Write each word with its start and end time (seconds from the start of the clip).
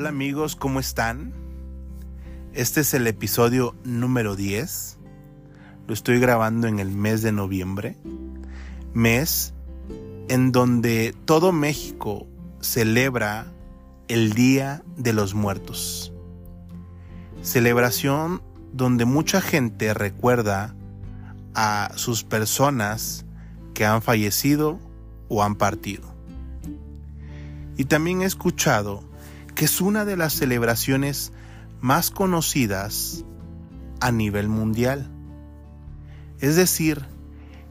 Hola 0.00 0.08
amigos, 0.08 0.56
¿cómo 0.56 0.80
están? 0.80 1.34
Este 2.54 2.80
es 2.80 2.94
el 2.94 3.06
episodio 3.06 3.74
número 3.84 4.34
10. 4.34 4.96
Lo 5.86 5.92
estoy 5.92 6.18
grabando 6.18 6.68
en 6.68 6.78
el 6.78 6.90
mes 6.90 7.20
de 7.20 7.32
noviembre, 7.32 7.98
mes 8.94 9.52
en 10.30 10.52
donde 10.52 11.14
todo 11.26 11.52
México 11.52 12.26
celebra 12.62 13.52
el 14.08 14.32
Día 14.32 14.82
de 14.96 15.12
los 15.12 15.34
Muertos. 15.34 16.14
Celebración 17.42 18.40
donde 18.72 19.04
mucha 19.04 19.42
gente 19.42 19.92
recuerda 19.92 20.74
a 21.54 21.92
sus 21.96 22.24
personas 22.24 23.26
que 23.74 23.84
han 23.84 24.00
fallecido 24.00 24.80
o 25.28 25.42
han 25.42 25.56
partido. 25.56 26.14
Y 27.76 27.84
también 27.84 28.22
he 28.22 28.24
escuchado 28.24 29.09
que 29.60 29.66
es 29.66 29.82
una 29.82 30.06
de 30.06 30.16
las 30.16 30.32
celebraciones 30.32 31.32
más 31.82 32.10
conocidas 32.10 33.26
a 34.00 34.10
nivel 34.10 34.48
mundial. 34.48 35.10
Es 36.38 36.56
decir, 36.56 37.04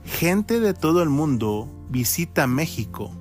gente 0.06 0.60
de 0.60 0.76
todo 0.76 1.02
el 1.02 1.10
mundo 1.10 1.68
visita 1.90 2.46
México 2.46 3.12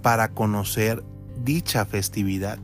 para 0.00 0.28
conocer 0.28 1.02
dicha 1.42 1.84
festividad. 1.84 2.60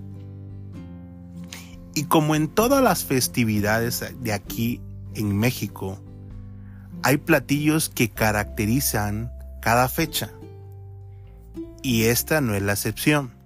Y 1.97 2.05
como 2.05 2.37
en 2.37 2.47
todas 2.47 2.81
las 2.81 3.05
festividades 3.05 4.05
de 4.21 4.33
aquí 4.33 4.81
en 5.15 5.37
México, 5.37 5.99
hay 7.03 7.17
platillos 7.17 7.89
que 7.89 8.09
caracterizan 8.09 9.33
cada 9.61 9.89
fecha. 9.89 10.31
Y 11.83 12.05
esta 12.05 12.41
no 12.41 12.55
es 12.55 12.63
la 12.63 12.75
excepción. 12.75 13.38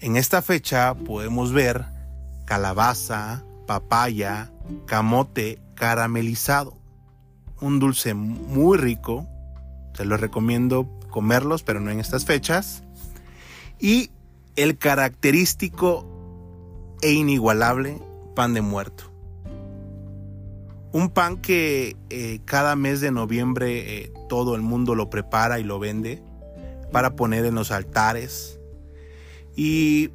En 0.00 0.16
esta 0.16 0.40
fecha 0.40 0.94
podemos 0.94 1.52
ver 1.52 1.84
calabaza, 2.46 3.44
papaya, 3.66 4.50
camote 4.86 5.60
caramelizado. 5.74 6.78
Un 7.60 7.78
dulce 7.78 8.14
muy 8.14 8.78
rico. 8.78 9.26
Se 9.92 10.06
los 10.06 10.18
recomiendo 10.18 10.88
comerlos, 11.10 11.62
pero 11.62 11.80
no 11.80 11.90
en 11.90 12.00
estas 12.00 12.24
fechas. 12.24 12.82
Y 13.78 14.10
el 14.56 14.78
característico 14.78 16.06
e 17.02 17.12
inigualable 17.12 18.00
pan 18.34 18.54
de 18.54 18.62
muerto. 18.62 19.04
Un 20.92 21.10
pan 21.10 21.36
que 21.36 21.96
eh, 22.08 22.40
cada 22.46 22.74
mes 22.74 23.02
de 23.02 23.10
noviembre 23.10 23.98
eh, 23.98 24.12
todo 24.30 24.54
el 24.54 24.62
mundo 24.62 24.94
lo 24.94 25.10
prepara 25.10 25.60
y 25.60 25.64
lo 25.64 25.78
vende 25.78 26.22
para 26.90 27.16
poner 27.16 27.44
en 27.44 27.54
los 27.54 27.70
altares. 27.70 28.59
Y 29.62 30.08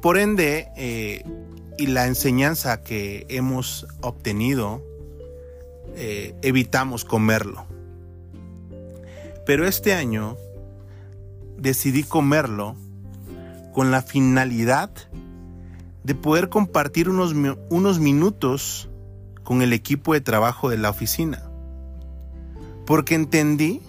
por 0.00 0.16
ende, 0.16 0.68
eh, 0.78 1.22
y 1.76 1.88
la 1.88 2.06
enseñanza 2.06 2.82
que 2.82 3.26
hemos 3.28 3.86
obtenido, 4.00 4.82
evitamos 6.40 7.04
comerlo. 7.04 7.66
Pero 9.44 9.66
este 9.68 9.92
año 9.92 10.38
decidí 11.58 12.02
comerlo 12.02 12.76
con 13.74 13.90
la 13.90 14.00
finalidad 14.00 14.90
de 16.02 16.14
poder 16.14 16.48
compartir 16.48 17.10
unos, 17.10 17.34
unos 17.68 17.98
minutos 17.98 18.88
con 19.42 19.60
el 19.60 19.74
equipo 19.74 20.14
de 20.14 20.22
trabajo 20.22 20.70
de 20.70 20.78
la 20.78 20.88
oficina. 20.88 21.42
Porque 22.86 23.14
entendí 23.14 23.82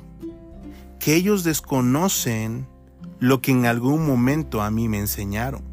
que 1.00 1.16
ellos 1.16 1.46
desconocen 1.46 2.68
lo 3.26 3.42
que 3.42 3.50
en 3.50 3.66
algún 3.66 4.06
momento 4.06 4.62
a 4.62 4.70
mí 4.70 4.88
me 4.88 5.00
enseñaron. 5.00 5.64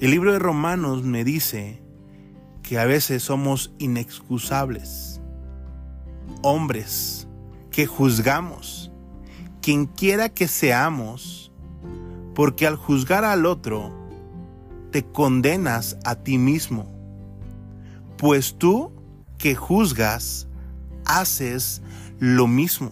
El 0.00 0.10
libro 0.10 0.32
de 0.32 0.40
Romanos 0.40 1.04
me 1.04 1.22
dice 1.22 1.80
que 2.60 2.80
a 2.80 2.86
veces 2.86 3.22
somos 3.22 3.72
inexcusables, 3.78 5.20
hombres 6.42 7.28
que 7.70 7.86
juzgamos, 7.86 8.90
quien 9.60 9.86
quiera 9.86 10.28
que 10.28 10.48
seamos, 10.48 11.52
porque 12.34 12.66
al 12.66 12.74
juzgar 12.74 13.24
al 13.24 13.46
otro, 13.46 13.92
te 14.90 15.04
condenas 15.04 15.98
a 16.04 16.16
ti 16.16 16.36
mismo, 16.36 16.92
pues 18.18 18.58
tú 18.58 18.90
que 19.38 19.54
juzgas, 19.54 20.48
haces 21.04 21.80
lo 22.18 22.48
mismo. 22.48 22.90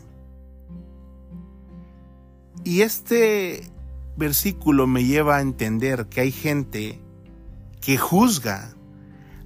Y 2.64 2.82
este 2.82 3.70
versículo 4.16 4.86
me 4.86 5.04
lleva 5.04 5.36
a 5.36 5.40
entender 5.40 6.06
que 6.06 6.20
hay 6.20 6.32
gente 6.32 7.00
que 7.80 7.96
juzga 7.96 8.74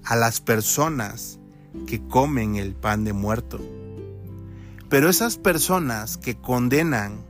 a 0.04 0.16
las 0.16 0.40
personas 0.40 1.38
que 1.86 2.06
comen 2.06 2.56
el 2.56 2.74
pan 2.74 3.04
de 3.04 3.12
muerto. 3.12 3.60
Pero 4.88 5.08
esas 5.08 5.38
personas 5.38 6.16
que 6.16 6.36
condenan 6.36 7.24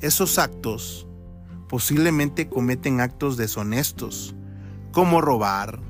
esos 0.00 0.38
actos 0.38 1.06
posiblemente 1.68 2.48
cometen 2.48 3.00
actos 3.00 3.36
deshonestos, 3.36 4.34
como 4.92 5.20
robar, 5.20 5.80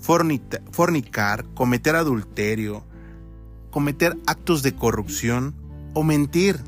fornicar, 0.00 1.44
cometer 1.54 1.96
adulterio, 1.96 2.84
cometer 3.70 4.16
actos 4.26 4.62
de 4.62 4.74
corrupción 4.74 5.54
o 5.94 6.04
mentir. 6.04 6.60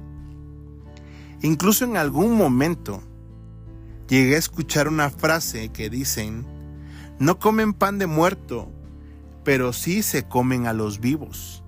Incluso 1.43 1.85
en 1.85 1.97
algún 1.97 2.37
momento 2.37 3.03
llegué 4.09 4.35
a 4.35 4.39
escuchar 4.39 4.89
una 4.89 5.11
frase 5.11 5.69
que 5.69 5.89
dicen, 5.89 6.45
no 7.19 7.39
comen 7.39 7.73
pan 7.73 7.99
de 7.99 8.07
muerto, 8.07 8.71
pero 9.45 9.73
sí 9.73 10.03
se 10.03 10.25
comen 10.25 10.67
a 10.67 10.73
los 10.73 11.01
vivos. 11.01 11.63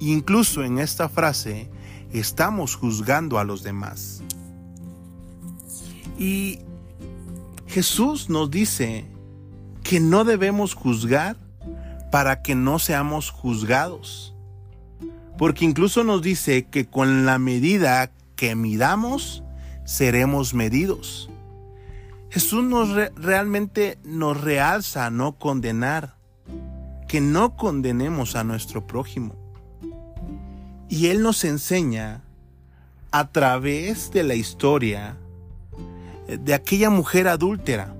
Incluso 0.00 0.62
en 0.62 0.78
esta 0.78 1.08
frase 1.08 1.70
estamos 2.12 2.76
juzgando 2.76 3.38
a 3.38 3.44
los 3.44 3.62
demás. 3.62 4.22
Y 6.18 6.60
Jesús 7.66 8.28
nos 8.28 8.50
dice 8.50 9.06
que 9.82 10.00
no 10.00 10.24
debemos 10.24 10.74
juzgar 10.74 11.36
para 12.10 12.42
que 12.42 12.54
no 12.54 12.78
seamos 12.78 13.30
juzgados. 13.30 14.34
Porque 15.36 15.64
incluso 15.64 16.04
nos 16.04 16.22
dice 16.22 16.66
que 16.66 16.86
con 16.86 17.24
la 17.24 17.38
medida 17.38 18.10
que 18.38 18.54
midamos, 18.54 19.42
seremos 19.84 20.54
medidos. 20.54 21.28
Jesús 22.30 22.62
nos 22.62 22.94
realmente 23.16 23.98
nos 24.04 24.40
realza 24.40 25.06
a 25.06 25.10
no 25.10 25.38
condenar, 25.38 26.14
que 27.08 27.20
no 27.20 27.56
condenemos 27.56 28.36
a 28.36 28.44
nuestro 28.44 28.86
prójimo. 28.86 29.34
Y 30.88 31.08
Él 31.08 31.20
nos 31.20 31.42
enseña 31.42 32.22
a 33.10 33.28
través 33.32 34.12
de 34.12 34.22
la 34.22 34.36
historia 34.36 35.16
de 36.28 36.54
aquella 36.54 36.90
mujer 36.90 37.26
adúltera, 37.26 37.92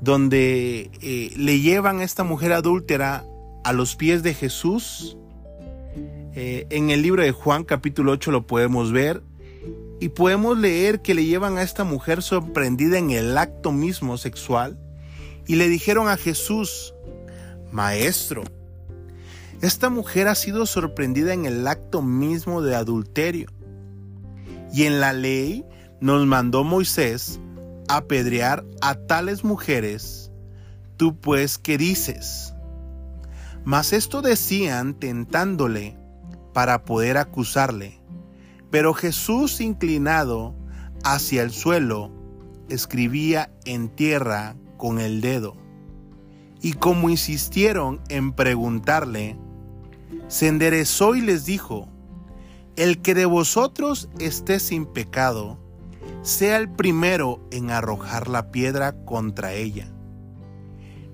donde 0.00 0.90
eh, 1.02 1.34
le 1.36 1.60
llevan 1.60 1.98
a 1.98 2.04
esta 2.04 2.24
mujer 2.24 2.54
adúltera 2.54 3.26
a 3.62 3.74
los 3.74 3.94
pies 3.94 4.22
de 4.22 4.32
Jesús. 4.32 5.18
Eh, 6.40 6.68
en 6.70 6.90
el 6.90 7.02
libro 7.02 7.24
de 7.24 7.32
Juan 7.32 7.64
capítulo 7.64 8.12
8 8.12 8.30
lo 8.30 8.46
podemos 8.46 8.92
ver 8.92 9.24
y 9.98 10.10
podemos 10.10 10.56
leer 10.56 11.02
que 11.02 11.12
le 11.12 11.24
llevan 11.24 11.58
a 11.58 11.62
esta 11.62 11.82
mujer 11.82 12.22
sorprendida 12.22 12.96
en 12.96 13.10
el 13.10 13.36
acto 13.36 13.72
mismo 13.72 14.16
sexual 14.18 14.78
y 15.48 15.56
le 15.56 15.68
dijeron 15.68 16.08
a 16.08 16.16
Jesús, 16.16 16.94
Maestro, 17.72 18.44
esta 19.62 19.90
mujer 19.90 20.28
ha 20.28 20.36
sido 20.36 20.64
sorprendida 20.66 21.34
en 21.34 21.44
el 21.44 21.66
acto 21.66 22.02
mismo 22.02 22.62
de 22.62 22.76
adulterio. 22.76 23.48
Y 24.72 24.84
en 24.84 25.00
la 25.00 25.12
ley 25.12 25.64
nos 26.00 26.24
mandó 26.24 26.62
Moisés 26.62 27.40
apedrear 27.88 28.64
a 28.80 28.94
tales 28.94 29.42
mujeres, 29.42 30.30
tú 30.96 31.18
pues 31.18 31.58
qué 31.58 31.78
dices. 31.78 32.54
Mas 33.64 33.92
esto 33.92 34.22
decían 34.22 34.94
tentándole 34.94 35.98
para 36.52 36.84
poder 36.84 37.16
acusarle. 37.16 38.00
Pero 38.70 38.94
Jesús 38.94 39.60
inclinado 39.60 40.54
hacia 41.04 41.42
el 41.42 41.50
suelo, 41.50 42.10
escribía 42.68 43.50
en 43.64 43.88
tierra 43.88 44.56
con 44.76 44.98
el 44.98 45.20
dedo. 45.20 45.56
Y 46.60 46.72
como 46.74 47.08
insistieron 47.08 48.00
en 48.08 48.32
preguntarle, 48.32 49.36
se 50.28 50.48
enderezó 50.48 51.14
y 51.14 51.20
les 51.20 51.44
dijo, 51.44 51.88
El 52.76 53.00
que 53.00 53.14
de 53.14 53.26
vosotros 53.26 54.08
esté 54.18 54.60
sin 54.60 54.86
pecado, 54.86 55.58
sea 56.22 56.56
el 56.56 56.70
primero 56.70 57.40
en 57.50 57.70
arrojar 57.70 58.28
la 58.28 58.50
piedra 58.50 59.04
contra 59.04 59.54
ella. 59.54 59.88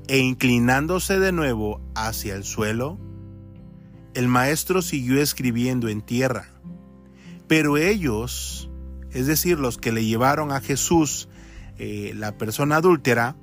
E 0.08 0.18
inclinándose 0.18 1.18
de 1.18 1.32
nuevo 1.32 1.80
hacia 1.94 2.34
el 2.34 2.44
suelo, 2.44 2.98
el 4.14 4.28
maestro 4.28 4.80
siguió 4.80 5.20
escribiendo 5.20 5.88
en 5.88 6.00
tierra. 6.00 6.48
Pero 7.48 7.76
ellos, 7.76 8.70
es 9.10 9.26
decir, 9.26 9.58
los 9.58 9.76
que 9.76 9.92
le 9.92 10.04
llevaron 10.04 10.52
a 10.52 10.60
Jesús, 10.60 11.28
eh, 11.78 12.12
la 12.16 12.38
persona 12.38 12.76
adúltera, 12.76 13.36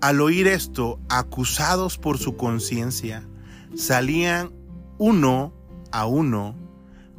al 0.00 0.20
oír 0.20 0.46
esto, 0.46 0.98
acusados 1.08 1.98
por 1.98 2.18
su 2.18 2.36
conciencia, 2.36 3.28
salían 3.76 4.50
uno 4.98 5.52
a 5.92 6.06
uno, 6.06 6.56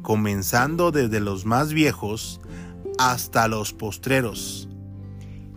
comenzando 0.02 0.90
desde 0.90 1.20
los 1.20 1.46
más 1.46 1.72
viejos 1.72 2.40
hasta 2.98 3.46
los 3.46 3.72
postreros. 3.72 4.68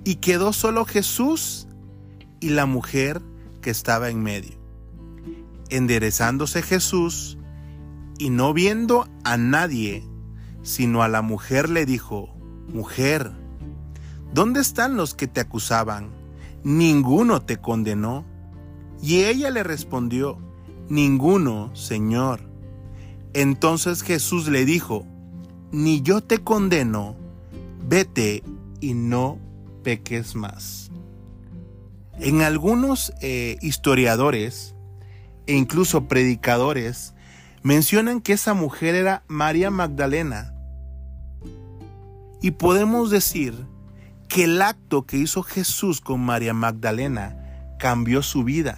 Y 0.04 0.16
quedó 0.18 0.54
solo 0.54 0.86
Jesús 0.86 1.68
y 2.40 2.50
la 2.50 2.68
mujer 2.68 3.22
que 3.62 3.72
estaba 3.72 4.10
en 4.10 4.22
medio. 4.22 4.65
Enderezándose 5.70 6.62
Jesús 6.62 7.38
y 8.18 8.30
no 8.30 8.54
viendo 8.54 9.08
a 9.24 9.38
nadie, 9.38 10.08
sino 10.64 11.04
a 11.04 11.08
la 11.08 11.22
mujer 11.22 11.70
le 11.70 11.86
dijo, 11.86 12.30
Mujer, 12.68 13.32
¿dónde 14.34 14.62
están 14.62 14.96
los 14.96 15.14
que 15.14 15.28
te 15.28 15.42
acusaban? 15.42 16.10
¿Ninguno 16.64 17.42
te 17.42 17.58
condenó? 17.58 18.26
Y 19.02 19.24
ella 19.24 19.50
le 19.52 19.64
respondió, 19.64 20.38
Ninguno, 20.90 21.76
Señor. 21.76 22.42
Entonces 23.34 24.02
Jesús 24.02 24.48
le 24.48 24.66
dijo, 24.66 25.06
Ni 25.72 26.02
yo 26.02 26.22
te 26.22 26.40
condeno, 26.40 27.16
vete 27.88 28.44
y 28.82 28.94
no 28.94 29.40
peques 29.84 30.36
más. 30.36 30.92
En 32.20 32.42
algunos 32.42 33.14
eh, 33.22 33.58
historiadores 33.62 34.75
e 35.48 35.54
incluso 35.54 36.08
predicadores 36.08 37.14
mencionan 37.64 38.22
que 38.22 38.34
esa 38.34 38.54
mujer 38.54 38.96
era 38.96 39.24
María 39.28 39.72
Magdalena. 39.72 40.54
Y 42.42 42.52
podemos 42.52 43.10
decir 43.10 43.66
que 44.28 44.44
el 44.44 44.62
acto 44.62 45.06
que 45.06 45.18
hizo 45.18 45.44
Jesús 45.44 46.02
con 46.02 46.20
María 46.20 46.54
Magdalena 46.54 47.76
cambió 47.80 48.22
su 48.22 48.44
vida. 48.44 48.78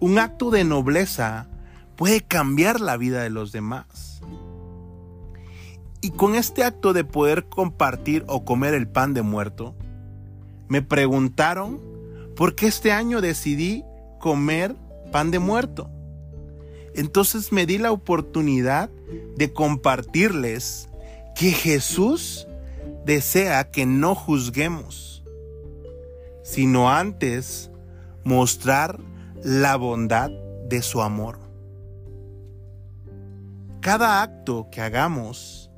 Un 0.00 0.18
acto 0.18 0.50
de 0.50 0.64
nobleza 0.64 1.48
puede 1.96 2.20
cambiar 2.20 2.80
la 2.80 2.96
vida 2.96 3.22
de 3.22 3.30
los 3.30 3.50
demás. 3.50 4.20
Y 6.00 6.10
con 6.10 6.34
este 6.34 6.64
acto 6.64 6.92
de 6.92 7.04
poder 7.04 7.48
compartir 7.48 8.24
o 8.28 8.44
comer 8.44 8.74
el 8.74 8.86
pan 8.88 9.14
de 9.14 9.22
muerto, 9.22 9.74
me 10.68 10.82
preguntaron 10.82 11.80
por 12.36 12.54
qué 12.54 12.66
este 12.66 12.92
año 12.92 13.20
decidí 13.20 13.84
comer 14.20 14.76
pan 15.10 15.30
de 15.30 15.38
muerto. 15.38 15.90
Entonces 16.94 17.52
me 17.52 17.66
di 17.66 17.78
la 17.78 17.92
oportunidad 17.92 18.90
de 19.36 19.52
compartirles 19.52 20.88
que 21.34 21.52
Jesús 21.52 22.48
desea 23.04 23.70
que 23.70 23.86
no 23.86 24.14
juzguemos, 24.14 25.24
sino 26.42 26.90
antes 26.90 27.70
mostrar 28.24 29.00
la 29.42 29.76
bondad 29.76 30.30
de 30.68 30.82
su 30.82 31.00
amor. 31.00 31.38
Cada 33.80 34.22
acto 34.22 34.68
que 34.70 34.80
hagamos 34.80 35.70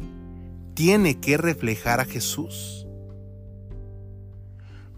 tiene 0.75 1.21
que 1.21 1.37
reflejar 1.37 2.01
a 2.01 2.07
Jesús. 2.07 2.87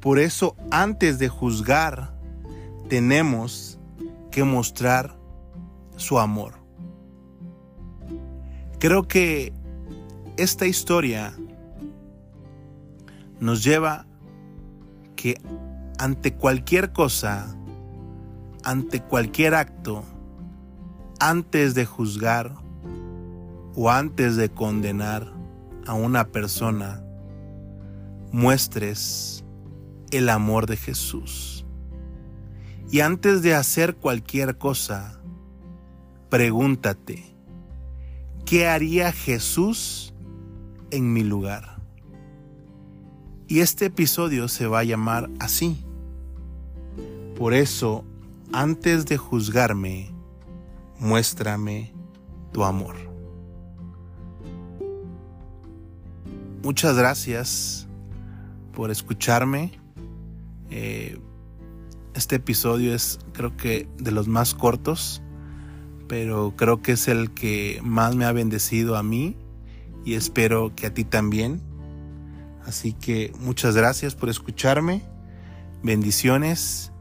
Por 0.01 0.19
eso 0.19 0.57
antes 0.71 1.19
de 1.19 1.29
juzgar 1.29 2.15
tenemos 2.89 3.72
que 4.33 4.43
mostrar 4.43 5.17
su 5.97 6.19
amor. 6.19 6.55
Creo 8.81 9.07
que 9.07 9.53
esta 10.37 10.67
historia 10.67 11.33
nos 13.39 13.63
lleva 13.63 14.07
que 15.15 15.41
ante 15.99 16.35
cualquier 16.35 16.93
cosa, 16.93 17.55
ante 18.65 19.01
cualquier 19.01 19.55
acto, 19.55 20.03
antes 21.21 21.75
de 21.75 21.85
juzgar 21.85 22.57
o 23.77 23.91
antes 23.91 24.35
de 24.35 24.49
condenar 24.49 25.33
a 25.87 25.95
una 25.95 26.25
persona, 26.29 27.05
muestres 28.33 29.45
el 30.11 30.29
amor 30.29 30.67
de 30.67 30.77
Jesús. 30.77 31.62
Y 32.93 33.01
antes 33.01 33.41
de 33.41 33.55
hacer 33.55 33.97
cualquier 33.97 34.59
cosa, 34.59 35.19
pregúntate, 36.29 37.25
¿qué 38.45 38.69
haría 38.69 39.13
Jesús 39.13 40.13
en 40.91 41.11
mi 41.11 41.25
lugar? 41.25 41.81
Y 43.49 43.61
este 43.61 43.87
episodio 43.87 44.47
se 44.47 44.67
va 44.67 44.81
a 44.81 44.85
llamar 44.85 45.31
así. 45.41 45.83
Por 47.35 47.55
eso, 47.55 48.05
antes 48.53 49.07
de 49.07 49.17
juzgarme, 49.17 50.15
muéstrame 50.99 51.95
tu 52.53 52.63
amor. 52.63 52.97
Muchas 56.63 56.95
gracias 56.95 57.89
por 58.75 58.91
escucharme. 58.91 59.73
Eh, 60.69 61.19
este 62.15 62.37
episodio 62.37 62.95
es 62.95 63.19
creo 63.33 63.57
que 63.57 63.89
de 63.99 64.11
los 64.11 64.29
más 64.29 64.55
cortos, 64.55 65.23
pero 66.09 66.55
creo 66.57 66.83
que 66.83 66.93
es 66.93 67.09
el 67.09 67.33
que 67.33 67.81
más 67.83 68.15
me 68.15 68.25
ha 68.25 68.33
bendecido 68.33 68.97
a 68.97 69.03
mí 69.03 69.37
y 70.05 70.15
espero 70.15 70.75
que 70.75 70.87
a 70.87 70.95
ti 70.95 71.05
también. 71.05 71.63
Así 72.67 72.93
que 72.93 73.33
muchas 73.41 73.77
gracias 73.77 74.15
por 74.15 74.29
escucharme, 74.29 75.03
bendiciones 75.83 76.93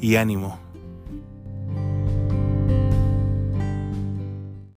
y 0.00 0.16
ánimo. 0.16 0.65